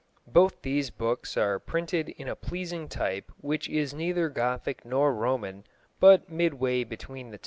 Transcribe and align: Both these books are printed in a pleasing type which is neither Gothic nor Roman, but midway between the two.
Both 0.25 0.63
these 0.63 0.89
books 0.89 1.37
are 1.37 1.59
printed 1.59 2.09
in 2.09 2.27
a 2.27 2.35
pleasing 2.35 2.89
type 2.89 3.31
which 3.37 3.69
is 3.69 3.93
neither 3.93 4.29
Gothic 4.29 4.83
nor 4.83 5.13
Roman, 5.13 5.63
but 5.99 6.27
midway 6.27 6.83
between 6.83 7.29
the 7.29 7.37
two. 7.37 7.39